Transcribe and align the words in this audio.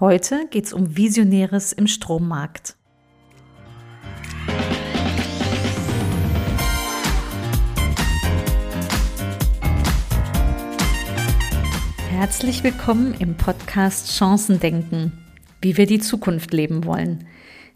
Heute 0.00 0.46
geht 0.48 0.66
es 0.66 0.72
um 0.72 0.96
Visionäres 0.96 1.72
im 1.72 1.88
Strommarkt. 1.88 2.76
Herzlich 12.10 12.62
willkommen 12.62 13.14
im 13.18 13.36
Podcast 13.36 14.16
Chancen 14.16 14.60
denken, 14.60 15.10
wie 15.60 15.76
wir 15.76 15.86
die 15.86 15.98
Zukunft 15.98 16.52
leben 16.52 16.84
wollen. 16.84 17.26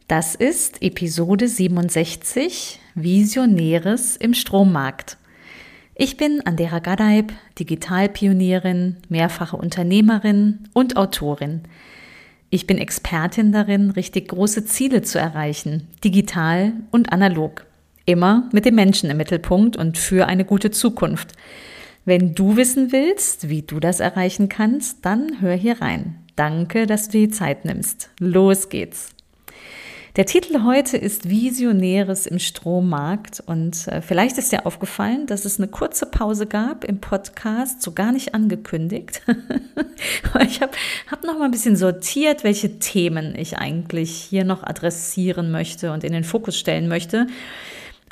Das 0.07 0.37
ist 0.37 0.81
Episode 0.81 1.49
67 1.49 2.79
Visionäres 2.95 4.17
im 4.17 4.35
Strommarkt. 4.35 5.17
Ich 5.97 6.19
bin 6.19 6.41
Andera 6.45 6.79
Gadeib, 6.79 7.33
Digitalpionierin, 7.59 8.99
mehrfache 9.09 9.57
Unternehmerin 9.57 10.69
und 10.73 10.97
Autorin. 10.97 11.63
Ich 12.55 12.67
bin 12.67 12.77
Expertin 12.77 13.51
darin, 13.51 13.93
richtig 13.93 14.29
große 14.29 14.67
Ziele 14.67 15.01
zu 15.01 15.19
erreichen, 15.19 15.89
digital 16.05 16.75
und 16.91 17.11
analog. 17.11 17.65
Immer 18.05 18.51
mit 18.53 18.67
dem 18.67 18.75
Menschen 18.75 19.09
im 19.09 19.17
Mittelpunkt 19.17 19.75
und 19.75 19.97
für 19.97 20.27
eine 20.27 20.45
gute 20.45 20.71
Zukunft. 20.71 21.33
Wenn 22.05 22.35
du 22.35 22.59
wissen 22.59 22.93
willst, 22.93 23.49
wie 23.49 23.63
du 23.63 23.81
das 23.81 24.01
erreichen 24.01 24.51
kannst, 24.51 24.99
dann 25.07 25.41
hör 25.41 25.55
hier 25.55 25.81
rein. 25.81 26.17
Danke, 26.37 26.87
dass 26.87 27.09
du 27.09 27.17
die 27.17 27.31
Zeit 27.31 27.65
nimmst. 27.65 28.11
Los 28.19 28.69
geht's. 28.69 29.12
Der 30.15 30.27
Titel 30.27 30.65
heute 30.65 30.99
ist 30.99 31.31
Visionäres 31.31 32.27
im 32.27 32.39
Strommarkt 32.39 33.43
und 33.47 33.89
äh, 33.89 34.03
vielleicht 34.03 34.37
ist 34.37 34.53
dir 34.53 34.67
aufgefallen, 34.67 35.25
dass 35.25 35.47
es 35.47 35.59
eine 35.59 35.69
kurze 35.69 36.05
Pause 36.05 36.47
gab 36.47 36.85
im 36.85 37.01
Podcast, 37.01 37.81
so 37.81 37.93
gar 37.93 38.13
nicht 38.13 38.35
angekündigt. 38.35 39.23
ich 40.47 40.61
habe 40.61 40.73
hab 41.11 41.25
noch 41.25 41.39
mal 41.39 41.47
ein 41.47 41.51
bisschen 41.51 41.77
sortiert, 41.77 42.45
welche 42.45 42.79
Themen 42.79 43.35
ich 43.35 43.57
eigentlich 43.57 44.11
hier 44.13 44.45
noch 44.45 44.63
adressieren 44.63 45.51
möchte 45.51 45.93
und 45.93 46.05
in 46.05 46.13
den 46.13 46.25
Fokus 46.25 46.59
stellen 46.59 46.89
möchte. 46.89 47.27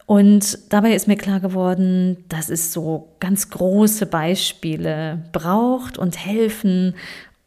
Und 0.07 0.73
dabei 0.73 0.95
ist 0.95 1.07
mir 1.07 1.19
klar 1.19 1.39
geworden, 1.39 2.25
dass 2.31 2.49
es 2.49 2.73
so 2.73 3.15
ganz 3.21 3.51
große 3.51 4.07
Beispiele 4.07 5.23
braucht 5.33 5.99
und 5.99 6.17
helfen, 6.17 6.95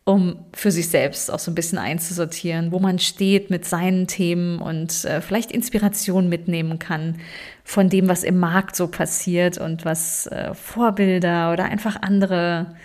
um 0.05 0.37
für 0.53 0.71
sich 0.71 0.89
selbst 0.89 1.31
auch 1.31 1.39
so 1.39 1.49
ein 1.49 1.55
bisschen 1.55 1.77
einzusortieren, 1.77 2.71
wo 2.71 2.79
man 2.79 2.99
steht 2.99 3.49
mit 3.49 3.65
seinen 3.65 4.07
Themen 4.07 4.59
und 4.59 5.05
äh, 5.05 5.21
vielleicht 5.21 5.51
Inspiration 5.51 6.27
mitnehmen 6.27 6.77
kann 6.77 7.19
von 7.63 7.89
dem, 7.89 8.09
was 8.09 8.23
im 8.23 8.37
Markt 8.37 8.75
so 8.75 8.87
passiert 8.87 9.57
und 9.57 9.85
was 9.85 10.27
äh, 10.27 10.53
Vorbilder 10.53 11.53
oder 11.53 11.65
einfach 11.65 12.01
andere 12.01 12.75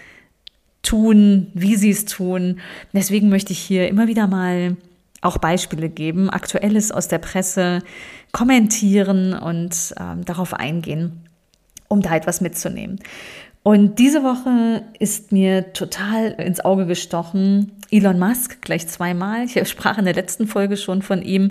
tun, 0.83 1.48
wie 1.55 1.75
sie 1.75 1.91
es 1.91 2.05
tun. 2.05 2.60
Deswegen 2.92 3.28
möchte 3.28 3.53
ich 3.53 3.58
hier 3.58 3.88
immer 3.88 4.06
wieder 4.06 4.28
mal 4.28 4.77
auch 5.20 5.38
Beispiele 5.38 5.88
geben, 5.88 6.30
Aktuelles 6.30 6.92
aus 6.92 7.08
der 7.08 7.19
Presse 7.19 7.80
kommentieren 8.30 9.34
und 9.34 9.94
ähm, 9.98 10.25
darauf 10.25 10.55
eingehen, 10.55 11.28
um 11.88 12.00
da 12.00 12.14
etwas 12.14 12.41
mitzunehmen. 12.41 13.00
Und 13.69 13.98
diese 13.98 14.22
Woche 14.22 14.83
ist 14.98 15.30
mir 15.30 15.74
total 15.74 16.28
ins 16.38 16.61
Auge 16.61 16.86
gestochen 16.86 17.72
Elon 17.91 18.19
Musk 18.19 18.62
gleich 18.62 18.88
zweimal. 18.88 19.44
Ich 19.44 19.69
sprach 19.69 19.98
in 19.98 20.06
der 20.06 20.14
letzten 20.14 20.47
Folge 20.47 20.78
schon 20.78 21.02
von 21.02 21.20
ihm. 21.20 21.50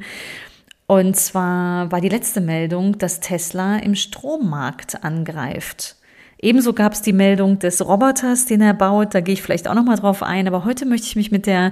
Und 0.87 1.15
zwar 1.15 1.91
war 1.91 2.01
die 2.01 2.09
letzte 2.09 2.41
Meldung, 2.41 2.97
dass 2.97 3.19
Tesla 3.19 3.77
im 3.77 3.93
Strommarkt 3.93 5.03
angreift. 5.03 5.95
Ebenso 6.41 6.73
gab 6.73 6.93
es 6.93 7.03
die 7.03 7.13
Meldung 7.13 7.59
des 7.59 7.87
Roboters, 7.87 8.47
den 8.47 8.61
er 8.61 8.73
baut. 8.73 9.13
Da 9.13 9.21
gehe 9.21 9.33
ich 9.35 9.43
vielleicht 9.43 9.67
auch 9.67 9.75
noch 9.75 9.85
mal 9.85 9.97
drauf 9.97 10.23
ein. 10.23 10.47
Aber 10.47 10.65
heute 10.65 10.87
möchte 10.87 11.05
ich 11.05 11.15
mich 11.15 11.29
mit 11.29 11.45
der 11.45 11.71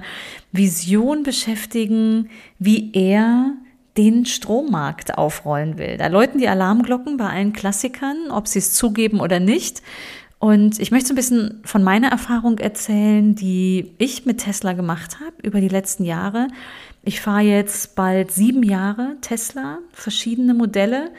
Vision 0.52 1.24
beschäftigen, 1.24 2.30
wie 2.60 2.92
er 2.92 3.50
den 3.96 4.26
Strommarkt 4.26 5.18
aufrollen 5.18 5.76
will. 5.76 5.96
Da 5.96 6.06
läuten 6.06 6.38
die 6.38 6.48
Alarmglocken 6.48 7.16
bei 7.16 7.30
allen 7.30 7.52
Klassikern, 7.52 8.30
ob 8.30 8.46
sie 8.46 8.60
es 8.60 8.74
zugeben 8.74 9.18
oder 9.18 9.40
nicht. 9.40 9.82
Und 10.38 10.78
ich 10.78 10.90
möchte 10.90 11.08
so 11.08 11.14
ein 11.14 11.16
bisschen 11.16 11.60
von 11.64 11.82
meiner 11.82 12.08
Erfahrung 12.08 12.58
erzählen, 12.58 13.34
die 13.34 13.92
ich 13.98 14.26
mit 14.26 14.38
Tesla 14.38 14.74
gemacht 14.74 15.18
habe 15.20 15.36
über 15.42 15.60
die 15.60 15.68
letzten 15.68 16.04
Jahre. 16.04 16.48
Ich 17.02 17.20
fahre 17.20 17.42
jetzt 17.42 17.94
bald 17.94 18.32
sieben 18.32 18.62
Jahre 18.62 19.16
Tesla, 19.22 19.78
verschiedene 19.92 20.52
Modelle. 20.52 21.10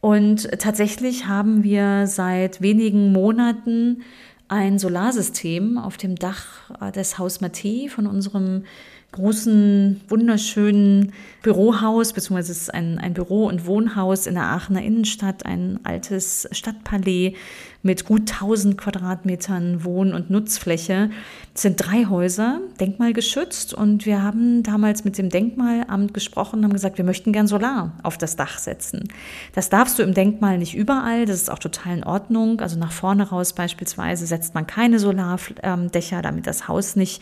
Und 0.00 0.48
tatsächlich 0.60 1.26
haben 1.26 1.64
wir 1.64 2.06
seit 2.06 2.60
wenigen 2.60 3.12
Monaten 3.12 4.02
ein 4.48 4.78
Solarsystem 4.78 5.78
auf 5.78 5.96
dem 5.96 6.16
Dach 6.16 6.46
des 6.94 7.18
Haus 7.18 7.40
Maté 7.40 7.88
von 7.88 8.06
unserem 8.06 8.64
großen, 9.12 10.00
wunderschönen 10.08 11.12
Bürohaus, 11.42 12.12
beziehungsweise 12.12 12.52
es 12.52 12.62
ist 12.62 12.74
ein, 12.74 12.98
ein 12.98 13.14
Büro- 13.14 13.46
und 13.46 13.66
Wohnhaus 13.66 14.26
in 14.26 14.34
der 14.34 14.44
Aachener 14.44 14.82
Innenstadt, 14.82 15.46
ein 15.46 15.80
altes 15.84 16.48
Stadtpalais 16.50 17.34
mit 17.82 18.04
gut 18.04 18.32
1000 18.32 18.78
Quadratmetern 18.78 19.84
Wohn- 19.84 20.14
und 20.14 20.30
Nutzfläche. 20.30 21.10
Es 21.52 21.62
sind 21.62 21.76
drei 21.76 22.06
Häuser, 22.06 22.60
denkmalgeschützt 22.80 23.74
und 23.74 24.06
wir 24.06 24.22
haben 24.22 24.62
damals 24.62 25.04
mit 25.04 25.18
dem 25.18 25.28
Denkmalamt 25.28 26.14
gesprochen 26.14 26.60
und 26.60 26.64
haben 26.64 26.72
gesagt, 26.72 26.96
wir 26.98 27.04
möchten 27.04 27.32
gern 27.32 27.48
Solar 27.48 27.98
auf 28.04 28.16
das 28.18 28.36
Dach 28.36 28.58
setzen. 28.58 29.08
Das 29.52 29.68
darfst 29.68 29.98
du 29.98 30.04
im 30.04 30.14
Denkmal 30.14 30.58
nicht 30.58 30.74
überall, 30.74 31.26
das 31.26 31.36
ist 31.36 31.50
auch 31.50 31.58
total 31.58 31.98
in 31.98 32.04
Ordnung. 32.04 32.60
Also 32.60 32.78
nach 32.78 32.92
vorne 32.92 33.28
raus 33.28 33.52
beispielsweise 33.52 34.26
setzt 34.26 34.54
man 34.54 34.66
keine 34.66 35.00
Solardächer, 35.00 36.22
damit 36.22 36.46
das 36.46 36.68
Haus 36.68 36.94
nicht 36.94 37.20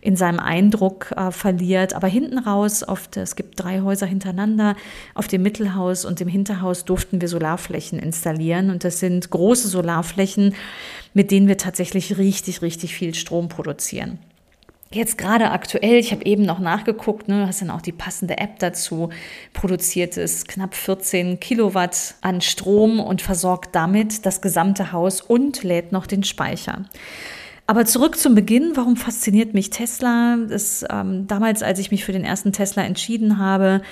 in 0.00 0.16
seinem 0.16 0.40
Eindruck 0.40 1.12
äh, 1.16 1.30
verliert. 1.30 1.94
Aber 1.94 2.08
hinten 2.08 2.38
raus, 2.38 2.86
oft, 2.86 3.16
es 3.16 3.36
gibt 3.36 3.62
drei 3.62 3.80
Häuser 3.82 4.06
hintereinander, 4.06 4.74
auf 5.14 5.28
dem 5.28 5.42
Mittelhaus 5.42 6.04
und 6.04 6.18
dem 6.18 6.28
Hinterhaus 6.28 6.84
durften 6.84 7.20
wir 7.20 7.28
Solarflächen 7.28 7.98
installieren 7.98 8.70
und 8.70 8.82
das 8.82 8.98
sind 8.98 9.30
große 9.30 9.68
Solarflächen 9.68 9.99
Solarflächen, 10.00 10.54
mit 11.14 11.30
denen 11.30 11.48
wir 11.48 11.58
tatsächlich 11.58 12.18
richtig, 12.18 12.62
richtig 12.62 12.94
viel 12.94 13.14
Strom 13.14 13.48
produzieren. 13.48 14.18
Jetzt 14.92 15.18
gerade 15.18 15.52
aktuell, 15.52 15.98
ich 15.98 16.10
habe 16.10 16.24
eben 16.24 16.42
noch 16.44 16.58
nachgeguckt, 16.58 17.28
ne, 17.28 17.46
hast 17.46 17.62
dann 17.62 17.70
auch 17.70 17.80
die 17.80 17.92
passende 17.92 18.38
App 18.38 18.58
dazu, 18.58 19.10
produziert 19.52 20.16
es 20.16 20.46
knapp 20.46 20.74
14 20.74 21.38
Kilowatt 21.38 22.16
an 22.22 22.40
Strom 22.40 22.98
und 22.98 23.22
versorgt 23.22 23.76
damit 23.76 24.26
das 24.26 24.40
gesamte 24.40 24.90
Haus 24.90 25.20
und 25.20 25.62
lädt 25.62 25.92
noch 25.92 26.06
den 26.06 26.24
Speicher. 26.24 26.86
Aber 27.68 27.84
zurück 27.84 28.18
zum 28.18 28.34
Beginn, 28.34 28.72
warum 28.74 28.96
fasziniert 28.96 29.54
mich 29.54 29.70
Tesla? 29.70 30.36
Das, 30.48 30.84
ähm, 30.90 31.28
damals, 31.28 31.62
als 31.62 31.78
ich 31.78 31.92
mich 31.92 32.04
für 32.04 32.10
den 32.10 32.24
ersten 32.24 32.50
Tesla 32.50 32.82
entschieden 32.82 33.38
habe, 33.38 33.82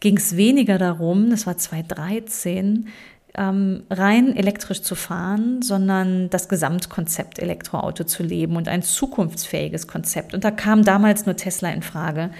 ging 0.00 0.16
es 0.16 0.38
weniger 0.38 0.78
darum, 0.78 1.28
das 1.28 1.46
war 1.46 1.58
2013, 1.58 2.88
ähm, 3.36 3.84
rein 3.90 4.36
elektrisch 4.36 4.82
zu 4.82 4.94
fahren, 4.94 5.62
sondern 5.62 6.30
das 6.30 6.48
Gesamtkonzept 6.48 7.38
Elektroauto 7.38 8.04
zu 8.04 8.22
leben 8.22 8.56
und 8.56 8.68
ein 8.68 8.82
zukunftsfähiges 8.82 9.86
Konzept. 9.86 10.34
Und 10.34 10.44
da 10.44 10.50
kam 10.50 10.84
damals 10.84 11.26
nur 11.26 11.36
Tesla 11.36 11.70
in 11.70 11.82
Frage. 11.82 12.30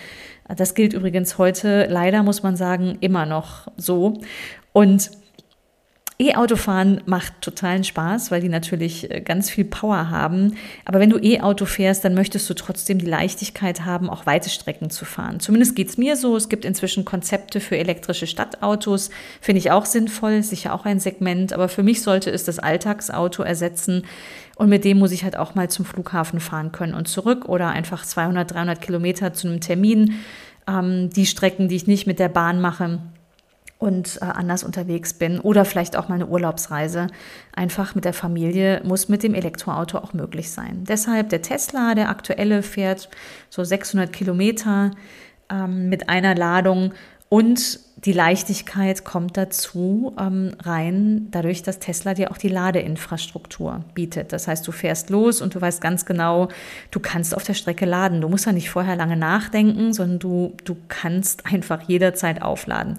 Das 0.57 0.75
gilt 0.75 0.93
übrigens 0.93 1.39
heute 1.39 1.87
leider, 1.91 2.23
muss 2.23 2.43
man 2.43 2.57
sagen, 2.57 2.99
immer 3.01 3.27
noch 3.27 3.69
so. 3.77 4.21
Und 4.73 5.11
E-Autofahren 6.19 7.03
macht 7.05 7.43
totalen 7.43 7.85
Spaß, 7.85 8.31
weil 8.31 8.41
die 8.41 8.49
natürlich 8.49 9.11
äh, 9.11 9.21
ganz 9.21 9.51
viel 9.51 9.67
Power 9.67 10.09
haben. 10.09 10.57
Aber 10.87 10.99
wenn 10.99 11.11
du 11.11 11.19
E-Auto 11.19 11.67
fährst, 11.67 12.07
dann 12.07 12.15
möchtest 12.15 12.49
du 12.49 12.55
trotzdem 12.55 12.99
die 12.99 13.07
Leichtigkeit 13.07 13.85
haben, 13.85 14.09
auch 14.09 14.25
weite 14.25 14.49
Strecken 14.49 14.89
zu 14.89 15.05
fahren. 15.05 15.41
Zumindest 15.41 15.77
geht's 15.77 15.99
mir 15.99 16.17
so. 16.17 16.35
Es 16.35 16.49
gibt 16.49 16.65
inzwischen 16.65 17.05
Konzepte 17.05 17.61
für 17.61 17.77
elektrische 17.77 18.27
Stadtautos. 18.27 19.11
Finde 19.43 19.59
ich 19.59 19.71
auch 19.71 19.85
sinnvoll, 19.85 20.43
sicher 20.43 20.75
auch 20.75 20.87
ein 20.87 21.01
Segment. 21.01 21.53
Aber 21.53 21.69
für 21.69 21.83
mich 21.83 22.01
sollte 22.01 22.31
es 22.31 22.45
das 22.45 22.59
Alltagsauto 22.59 23.43
ersetzen. 23.43 24.05
Und 24.57 24.71
mit 24.71 24.85
dem 24.85 24.99
muss 24.99 25.13
ich 25.13 25.23
halt 25.23 25.37
auch 25.37 25.55
mal 25.55 25.69
zum 25.69 25.85
Flughafen 25.85 26.41
fahren 26.41 26.73
können 26.73 26.95
und 26.95 27.09
zurück 27.09 27.47
oder 27.47 27.69
einfach 27.69 28.07
200, 28.07 28.55
300 28.55 28.81
Kilometer 28.81 29.35
zu 29.35 29.49
einem 29.49 29.61
Termin. 29.61 30.15
Ähm, 30.67 31.11
die 31.11 31.27
Strecken, 31.27 31.69
die 31.69 31.77
ich 31.77 31.87
nicht 31.87 32.07
mit 32.07 32.19
der 32.19 32.31
Bahn 32.31 32.63
mache, 32.63 33.01
und 33.79 34.19
äh, 34.23 34.25
anders 34.25 34.65
unterwegs 34.65 35.15
bin 35.15 35.39
oder 35.39 35.65
vielleicht 35.65 35.97
auch 35.97 36.09
mal 36.09 36.15
eine 36.15 36.27
Urlaubsreise 36.27 37.09
einfach 37.53 37.95
mit 37.95 38.05
der 38.05 38.15
Familie 38.15 38.81
muss 38.85 39.09
mit 39.09 39.23
dem 39.23 39.35
Elektroauto 39.35 39.99
auch 39.99 40.15
möglich 40.15 40.51
sein. 40.51 40.85
Deshalb 40.89 41.29
der 41.29 41.43
Tesla, 41.43 41.95
der 41.95 42.09
aktuelle 42.09 42.63
fährt 42.63 43.11
so 43.51 43.65
600 43.65 44.13
Kilometer 44.13 44.93
ähm, 45.51 45.89
mit 45.89 46.09
einer 46.09 46.35
Ladung 46.35 46.95
und 47.29 47.81
die 48.07 48.13
Leichtigkeit 48.13 49.05
kommt 49.05 49.37
dazu 49.37 50.15
ähm, 50.17 50.53
rein, 50.63 51.27
dadurch, 51.33 51.65
dass 51.65 51.81
Tesla 51.81 52.15
dir 52.15 52.31
auch 52.31 52.39
die 52.39 52.49
Ladeinfrastruktur 52.49 53.85
bietet. 53.95 54.33
Das 54.33 54.47
heißt, 54.47 54.67
du 54.67 54.71
fährst 54.71 55.11
los 55.11 55.43
und 55.43 55.57
du 55.57 55.61
weißt 55.61 55.81
ganz 55.81 56.07
genau, 56.07 56.49
du 56.93 57.01
kannst 57.01 57.37
auf 57.37 57.43
der 57.43 57.55
Strecke 57.55 57.85
laden. 57.85 58.21
Du 58.21 58.29
musst 58.29 58.47
ja 58.47 58.53
nicht 58.53 58.71
vorher 58.71 58.95
lange 58.95 59.17
nachdenken, 59.17 59.93
sondern 59.93 60.21
du, 60.21 60.55
du 60.65 60.77
kannst 60.87 61.47
einfach 61.47 61.83
jederzeit 61.83 62.43
aufladen. 62.43 62.97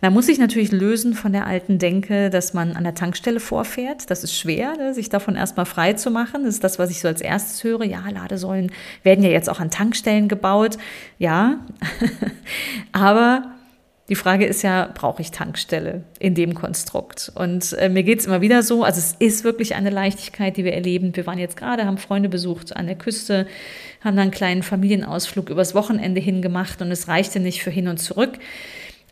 Da 0.00 0.10
muss 0.10 0.28
ich 0.28 0.40
natürlich 0.40 0.72
lösen 0.72 1.14
von 1.14 1.32
der 1.32 1.46
alten 1.46 1.78
Denke, 1.78 2.28
dass 2.28 2.52
man 2.52 2.74
an 2.74 2.82
der 2.82 2.96
Tankstelle 2.96 3.38
vorfährt. 3.38 4.10
Das 4.10 4.24
ist 4.24 4.36
schwer, 4.36 4.76
ne, 4.76 4.94
sich 4.94 5.10
davon 5.10 5.36
erstmal 5.36 5.66
frei 5.66 5.92
zu 5.92 6.10
machen. 6.10 6.42
Das 6.42 6.54
ist 6.54 6.64
das, 6.64 6.80
was 6.80 6.90
ich 6.90 6.98
so 6.98 7.06
als 7.06 7.20
erstes 7.20 7.62
höre. 7.62 7.84
Ja, 7.84 8.02
Ladesäulen 8.10 8.72
werden 9.04 9.22
ja 9.22 9.30
jetzt 9.30 9.48
auch 9.48 9.60
an 9.60 9.70
Tankstellen 9.70 10.26
gebaut. 10.26 10.76
Ja, 11.18 11.60
aber 12.92 13.44
die 14.10 14.16
Frage 14.16 14.44
ist 14.44 14.62
ja, 14.62 14.90
brauche 14.92 15.22
ich 15.22 15.30
Tankstelle 15.30 16.02
in 16.18 16.34
dem 16.34 16.54
Konstrukt? 16.54 17.30
Und 17.36 17.72
äh, 17.74 17.88
mir 17.88 18.02
geht 18.02 18.18
es 18.18 18.26
immer 18.26 18.40
wieder 18.40 18.64
so, 18.64 18.82
also 18.82 18.98
es 18.98 19.14
ist 19.20 19.44
wirklich 19.44 19.76
eine 19.76 19.88
Leichtigkeit, 19.88 20.56
die 20.56 20.64
wir 20.64 20.74
erleben. 20.74 21.14
Wir 21.14 21.26
waren 21.26 21.38
jetzt 21.38 21.56
gerade, 21.56 21.86
haben 21.86 21.96
Freunde 21.96 22.28
besucht 22.28 22.76
an 22.76 22.86
der 22.86 22.96
Küste, 22.96 23.46
haben 24.00 24.16
dann 24.16 24.24
einen 24.24 24.30
kleinen 24.32 24.64
Familienausflug 24.64 25.48
übers 25.48 25.76
Wochenende 25.76 26.20
hingemacht 26.20 26.82
und 26.82 26.90
es 26.90 27.06
reichte 27.06 27.38
nicht 27.38 27.62
für 27.62 27.70
hin 27.70 27.86
und 27.86 27.98
zurück. 27.98 28.32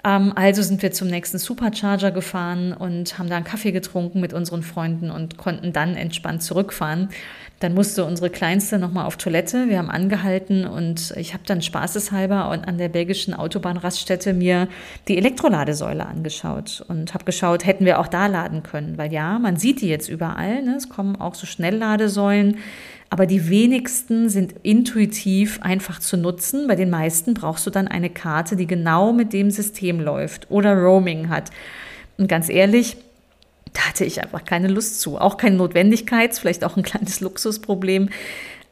Ähm, 0.05 0.33
also 0.35 0.63
sind 0.63 0.83
wir 0.83 0.91
zum 0.91 1.07
nächsten 1.07 1.39
Supercharger 1.39 2.11
gefahren 2.11 2.73
und 2.73 3.21
haben 3.21 3.29
da 3.29 3.37
einen 3.37 3.45
Kaffee 3.45 3.71
getrunken 3.71 4.21
mit 4.21 4.33
unseren 4.33 4.65
Freunden 4.65 5.13
und 5.13 5.37
konnten 5.37 5.73
dann 5.73 5.95
entspannt 5.95 6.43
zurückfahren. 6.43 7.11
Dann 7.61 7.75
musste 7.75 8.05
unsere 8.05 8.31
Kleinste 8.31 8.79
nochmal 8.79 9.07
auf 9.07 9.17
Toilette. 9.17 9.69
Wir 9.69 9.79
haben 9.79 9.91
angehalten 9.91 10.65
und 10.65 11.13
ich 11.17 11.35
habe 11.35 11.43
dann 11.45 11.61
spaßeshalber 11.61 12.45
an 12.45 12.79
der 12.79 12.89
belgischen 12.89 13.35
Autobahnraststätte 13.35 14.33
mir 14.33 14.69
die 15.09 15.17
Elektroladesäule 15.17 16.07
angeschaut 16.07 16.85
und 16.87 17.15
habe 17.15 17.25
geschaut, 17.25 17.67
hätten 17.67 17.85
wir 17.85 17.99
auch 17.99 18.07
da 18.07 18.29
laden 18.29 18.63
können. 18.63 18.97
Weil 18.97 19.13
ja, 19.13 19.41
man 19.41 19.57
sieht 19.57 19.81
die 19.81 19.89
jetzt 19.89 20.09
überall. 20.09 20.63
Ne? 20.63 20.77
Es 20.77 20.89
kommen 20.89 21.17
auch 21.17 21.35
so 21.35 21.47
Schnellladesäulen. 21.47 22.59
Aber 23.11 23.27
die 23.27 23.49
wenigsten 23.49 24.29
sind 24.29 24.55
intuitiv 24.63 25.61
einfach 25.63 25.99
zu 25.99 26.17
nutzen. 26.17 26.69
Bei 26.69 26.77
den 26.77 26.91
meisten 26.91 27.35
brauchst 27.35 27.67
du 27.67 27.71
dann 27.71 27.89
eine 27.89 28.11
Karte, 28.11 28.55
die 28.55 28.67
genau 28.67 29.13
mit 29.13 29.33
dem 29.33 29.51
System 29.51 29.99
läuft 29.99 30.51
oder 30.51 30.77
Roaming 30.77 31.29
hat. 31.29 31.51
Und 32.19 32.29
ganz 32.29 32.49
ehrlich, 32.49 32.99
da 33.79 33.89
hatte 33.89 34.05
ich 34.05 34.21
einfach 34.23 34.45
keine 34.45 34.67
Lust 34.67 35.01
zu. 35.01 35.19
Auch 35.19 35.37
keine 35.37 35.57
Notwendigkeit, 35.57 36.37
vielleicht 36.37 36.65
auch 36.65 36.77
ein 36.77 36.83
kleines 36.83 37.21
Luxusproblem. 37.21 38.11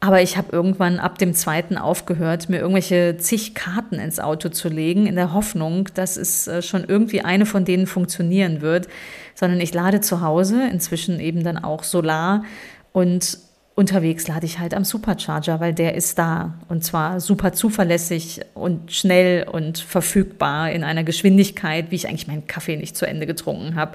Aber 0.01 0.21
ich 0.21 0.37
habe 0.37 0.49
irgendwann 0.51 0.99
ab 0.99 1.17
dem 1.17 1.33
zweiten 1.33 1.77
aufgehört, 1.77 2.49
mir 2.49 2.59
irgendwelche 2.59 3.17
zig 3.17 3.55
Karten 3.55 3.95
ins 3.95 4.19
Auto 4.19 4.49
zu 4.49 4.67
legen, 4.67 5.07
in 5.07 5.15
der 5.15 5.33
Hoffnung, 5.33 5.89
dass 5.93 6.17
es 6.17 6.47
äh, 6.47 6.61
schon 6.61 6.83
irgendwie 6.83 7.21
eine 7.21 7.45
von 7.45 7.65
denen 7.65 7.87
funktionieren 7.87 8.61
wird, 8.61 8.87
sondern 9.33 9.61
ich 9.61 9.73
lade 9.73 10.01
zu 10.01 10.21
Hause, 10.21 10.67
inzwischen 10.71 11.19
eben 11.19 11.43
dann 11.43 11.57
auch 11.57 11.83
Solar 11.83 12.43
und 12.91 13.39
unterwegs 13.77 14.27
lade 14.27 14.47
ich 14.47 14.57
halt 14.57 14.73
am 14.73 14.83
Supercharger, 14.83 15.59
weil 15.59 15.71
der 15.71 15.93
ist 15.93 16.17
da 16.17 16.55
und 16.67 16.83
zwar 16.83 17.19
super 17.19 17.53
zuverlässig 17.53 18.41
und 18.55 18.91
schnell 18.91 19.47
und 19.47 19.77
verfügbar 19.77 20.71
in 20.71 20.83
einer 20.83 21.03
Geschwindigkeit, 21.03 21.91
wie 21.91 21.95
ich 21.95 22.07
eigentlich 22.07 22.25
meinen 22.27 22.47
Kaffee 22.47 22.75
nicht 22.75 22.97
zu 22.97 23.05
Ende 23.05 23.27
getrunken 23.27 23.75
habe, 23.75 23.91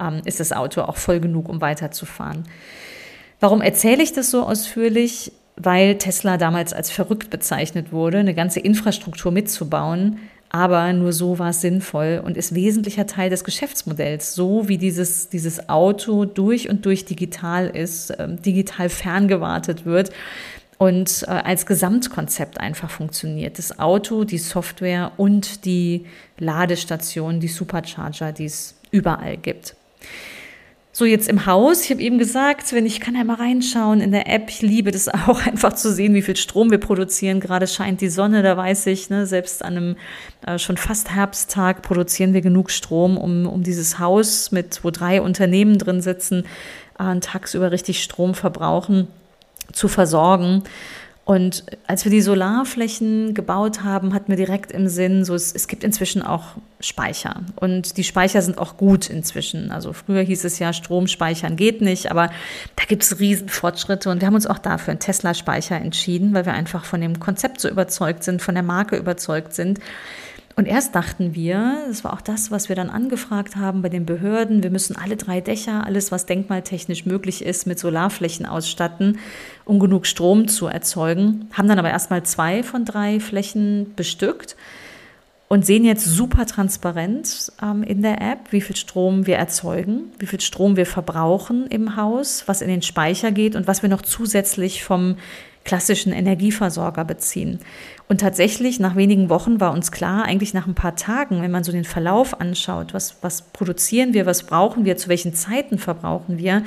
ähm, 0.00 0.22
ist 0.24 0.40
das 0.40 0.54
Auto 0.54 0.80
auch 0.80 0.96
voll 0.96 1.20
genug, 1.20 1.50
um 1.50 1.60
weiterzufahren. 1.60 2.44
Warum 3.38 3.60
erzähle 3.60 4.02
ich 4.02 4.14
das 4.14 4.30
so 4.30 4.42
ausführlich? 4.42 5.32
Weil 5.56 5.98
Tesla 5.98 6.38
damals 6.38 6.72
als 6.72 6.90
verrückt 6.90 7.28
bezeichnet 7.28 7.92
wurde, 7.92 8.18
eine 8.18 8.34
ganze 8.34 8.60
Infrastruktur 8.60 9.32
mitzubauen, 9.32 10.18
aber 10.56 10.90
nur 10.94 11.12
so 11.12 11.38
war 11.38 11.50
es 11.50 11.60
sinnvoll 11.60 12.22
und 12.24 12.38
ist 12.38 12.54
wesentlicher 12.54 13.06
Teil 13.06 13.28
des 13.28 13.44
Geschäftsmodells. 13.44 14.34
So 14.34 14.68
wie 14.68 14.78
dieses, 14.78 15.28
dieses 15.28 15.68
Auto 15.68 16.24
durch 16.24 16.70
und 16.70 16.86
durch 16.86 17.04
digital 17.04 17.66
ist, 17.66 18.10
äh, 18.10 18.26
digital 18.36 18.88
ferngewartet 18.88 19.84
wird 19.84 20.12
und 20.78 21.24
äh, 21.26 21.30
als 21.30 21.66
Gesamtkonzept 21.66 22.58
einfach 22.58 22.88
funktioniert. 22.88 23.58
Das 23.58 23.78
Auto, 23.78 24.24
die 24.24 24.38
Software 24.38 25.12
und 25.18 25.66
die 25.66 26.06
Ladestation, 26.38 27.38
die 27.38 27.48
Supercharger, 27.48 28.32
die 28.32 28.46
es 28.46 28.76
überall 28.90 29.36
gibt. 29.36 29.76
So 30.98 31.04
jetzt 31.04 31.28
im 31.28 31.44
Haus, 31.44 31.84
ich 31.84 31.90
habe 31.90 32.00
eben 32.00 32.16
gesagt, 32.16 32.72
wenn 32.72 32.86
ich 32.86 33.00
kann 33.00 33.16
ja 33.16 33.22
mal 33.22 33.34
reinschauen 33.34 34.00
in 34.00 34.12
der 34.12 34.32
App, 34.32 34.48
ich 34.48 34.62
liebe 34.62 34.90
das 34.90 35.08
auch 35.28 35.44
einfach 35.44 35.74
zu 35.74 35.92
sehen, 35.92 36.14
wie 36.14 36.22
viel 36.22 36.36
Strom 36.36 36.70
wir 36.70 36.78
produzieren. 36.78 37.38
Gerade 37.38 37.66
scheint 37.66 38.00
die 38.00 38.08
Sonne, 38.08 38.42
da 38.42 38.56
weiß 38.56 38.86
ich, 38.86 39.10
ne, 39.10 39.26
selbst 39.26 39.62
an 39.62 39.76
einem 39.76 39.96
äh, 40.46 40.58
schon 40.58 40.78
fast 40.78 41.10
Herbsttag 41.10 41.82
produzieren 41.82 42.32
wir 42.32 42.40
genug 42.40 42.70
Strom, 42.70 43.18
um, 43.18 43.46
um 43.46 43.62
dieses 43.62 43.98
Haus 43.98 44.52
mit, 44.52 44.84
wo 44.84 44.90
drei 44.90 45.20
Unternehmen 45.20 45.76
drin 45.76 46.00
sitzen, 46.00 46.46
äh, 46.98 47.20
tagsüber 47.20 47.72
richtig 47.72 48.02
Strom 48.02 48.32
verbrauchen, 48.32 49.06
zu 49.74 49.88
versorgen. 49.88 50.62
Und 51.26 51.64
als 51.88 52.04
wir 52.04 52.12
die 52.12 52.20
Solarflächen 52.20 53.34
gebaut 53.34 53.82
haben, 53.82 54.14
hatten 54.14 54.28
wir 54.28 54.36
direkt 54.36 54.70
im 54.70 54.86
Sinn, 54.86 55.24
so 55.24 55.34
es, 55.34 55.52
es 55.52 55.66
gibt 55.66 55.82
inzwischen 55.82 56.22
auch 56.22 56.54
Speicher. 56.78 57.42
Und 57.56 57.96
die 57.96 58.04
Speicher 58.04 58.40
sind 58.42 58.58
auch 58.58 58.76
gut 58.76 59.10
inzwischen. 59.10 59.72
Also 59.72 59.92
früher 59.92 60.22
hieß 60.22 60.44
es 60.44 60.60
ja, 60.60 60.72
Strom 60.72 61.08
speichern 61.08 61.56
geht 61.56 61.80
nicht, 61.80 62.12
aber 62.12 62.30
da 62.76 62.84
gibt 62.86 63.02
es 63.02 63.18
Riesenfortschritte. 63.18 64.08
Und 64.08 64.20
wir 64.20 64.28
haben 64.28 64.36
uns 64.36 64.46
auch 64.46 64.60
dafür 64.60 64.92
einen 64.92 65.00
Tesla-Speicher 65.00 65.74
entschieden, 65.74 66.32
weil 66.32 66.46
wir 66.46 66.52
einfach 66.52 66.84
von 66.84 67.00
dem 67.00 67.18
Konzept 67.18 67.60
so 67.60 67.68
überzeugt 67.68 68.22
sind, 68.22 68.40
von 68.40 68.54
der 68.54 68.62
Marke 68.62 68.94
überzeugt 68.94 69.52
sind. 69.52 69.80
Und 70.58 70.66
erst 70.66 70.94
dachten 70.94 71.34
wir, 71.34 71.84
das 71.86 72.02
war 72.02 72.14
auch 72.14 72.22
das, 72.22 72.50
was 72.50 72.70
wir 72.70 72.76
dann 72.76 72.88
angefragt 72.88 73.56
haben 73.56 73.82
bei 73.82 73.90
den 73.90 74.06
Behörden, 74.06 74.62
wir 74.62 74.70
müssen 74.70 74.96
alle 74.96 75.16
drei 75.16 75.42
Dächer, 75.42 75.84
alles, 75.84 76.10
was 76.10 76.24
denkmaltechnisch 76.24 77.04
möglich 77.04 77.44
ist, 77.44 77.66
mit 77.66 77.78
Solarflächen 77.78 78.46
ausstatten, 78.46 79.18
um 79.66 79.78
genug 79.78 80.06
Strom 80.06 80.48
zu 80.48 80.66
erzeugen. 80.66 81.50
Haben 81.52 81.68
dann 81.68 81.78
aber 81.78 81.90
erstmal 81.90 82.22
zwei 82.22 82.62
von 82.62 82.86
drei 82.86 83.20
Flächen 83.20 83.92
bestückt 83.96 84.56
und 85.48 85.66
sehen 85.66 85.84
jetzt 85.84 86.06
super 86.06 86.46
transparent 86.46 87.52
ähm, 87.62 87.82
in 87.82 88.00
der 88.00 88.22
App, 88.22 88.50
wie 88.50 88.62
viel 88.62 88.76
Strom 88.76 89.26
wir 89.26 89.36
erzeugen, 89.36 90.04
wie 90.18 90.26
viel 90.26 90.40
Strom 90.40 90.76
wir 90.76 90.86
verbrauchen 90.86 91.66
im 91.66 91.96
Haus, 91.96 92.44
was 92.46 92.62
in 92.62 92.68
den 92.68 92.80
Speicher 92.80 93.30
geht 93.30 93.56
und 93.56 93.66
was 93.66 93.82
wir 93.82 93.90
noch 93.90 94.00
zusätzlich 94.00 94.82
vom 94.82 95.16
klassischen 95.66 96.12
Energieversorger 96.12 97.04
beziehen. 97.04 97.58
Und 98.08 98.20
tatsächlich, 98.20 98.80
nach 98.80 98.96
wenigen 98.96 99.28
Wochen 99.28 99.60
war 99.60 99.72
uns 99.72 99.92
klar, 99.92 100.24
eigentlich 100.24 100.54
nach 100.54 100.66
ein 100.66 100.74
paar 100.74 100.96
Tagen, 100.96 101.42
wenn 101.42 101.50
man 101.50 101.64
so 101.64 101.72
den 101.72 101.84
Verlauf 101.84 102.40
anschaut, 102.40 102.94
was, 102.94 103.16
was 103.20 103.42
produzieren 103.42 104.14
wir, 104.14 104.24
was 104.24 104.44
brauchen 104.44 104.84
wir, 104.84 104.96
zu 104.96 105.08
welchen 105.08 105.34
Zeiten 105.34 105.78
verbrauchen 105.78 106.38
wir, 106.38 106.62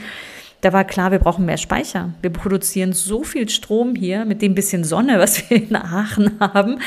da 0.62 0.74
war 0.74 0.84
klar, 0.84 1.12
wir 1.12 1.20
brauchen 1.20 1.46
mehr 1.46 1.58
Speicher. 1.58 2.14
Wir 2.22 2.32
produzieren 2.32 2.92
so 2.92 3.24
viel 3.24 3.48
Strom 3.48 3.96
hier 3.96 4.26
mit 4.26 4.42
dem 4.42 4.56
bisschen 4.56 4.84
Sonne, 4.84 5.18
was 5.18 5.50
wir 5.50 5.58
in 5.58 5.76
Aachen 5.76 6.38
haben. 6.40 6.80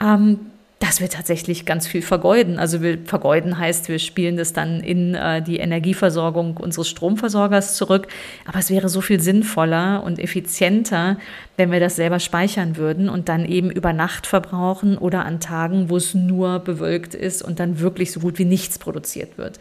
Ähm, 0.00 0.49
dass 0.80 0.98
wir 0.98 1.10
tatsächlich 1.10 1.66
ganz 1.66 1.86
viel 1.86 2.00
vergeuden. 2.00 2.58
Also 2.58 2.80
wir 2.80 2.98
vergeuden 3.04 3.58
heißt, 3.58 3.90
wir 3.90 3.98
spielen 3.98 4.38
das 4.38 4.54
dann 4.54 4.80
in 4.80 5.14
äh, 5.14 5.42
die 5.42 5.58
Energieversorgung 5.58 6.56
unseres 6.56 6.88
Stromversorgers 6.88 7.76
zurück. 7.76 8.08
Aber 8.46 8.58
es 8.58 8.70
wäre 8.70 8.88
so 8.88 9.02
viel 9.02 9.20
sinnvoller 9.20 10.02
und 10.02 10.18
effizienter, 10.18 11.18
wenn 11.58 11.70
wir 11.70 11.80
das 11.80 11.96
selber 11.96 12.18
speichern 12.18 12.78
würden 12.78 13.10
und 13.10 13.28
dann 13.28 13.44
eben 13.44 13.70
über 13.70 13.92
Nacht 13.92 14.26
verbrauchen 14.26 14.96
oder 14.96 15.26
an 15.26 15.38
Tagen, 15.38 15.90
wo 15.90 15.98
es 15.98 16.14
nur 16.14 16.60
bewölkt 16.60 17.14
ist 17.14 17.42
und 17.42 17.60
dann 17.60 17.80
wirklich 17.80 18.10
so 18.10 18.20
gut 18.20 18.38
wie 18.38 18.46
nichts 18.46 18.78
produziert 18.78 19.36
wird. 19.36 19.60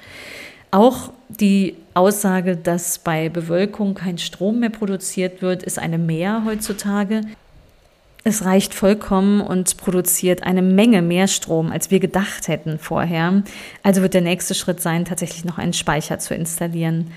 Auch 0.72 1.12
die 1.28 1.76
Aussage, 1.96 2.56
dass 2.56 2.98
bei 2.98 3.28
Bewölkung 3.28 3.94
kein 3.94 4.20
Strom 4.20 4.62
mehr 4.62 4.70
produziert 4.70 5.42
wird, 5.42 5.64
ist 5.64 5.80
eine 5.80 5.98
Mehr 5.98 6.44
heutzutage. 6.46 7.22
Es 8.24 8.44
reicht 8.44 8.74
vollkommen 8.74 9.40
und 9.40 9.78
produziert 9.78 10.44
eine 10.44 10.62
Menge 10.62 11.02
mehr 11.02 11.28
Strom, 11.28 11.72
als 11.72 11.90
wir 11.90 12.00
gedacht 12.00 12.48
hätten 12.48 12.78
vorher. 12.78 13.44
Also 13.82 14.02
wird 14.02 14.14
der 14.14 14.22
nächste 14.22 14.56
Schritt 14.56 14.82
sein, 14.82 15.06
tatsächlich 15.06 15.46
noch 15.46 15.58
einen 15.58 15.74
Speicher 15.74 16.20
zu 16.20 16.36
installieren. 16.36 17.12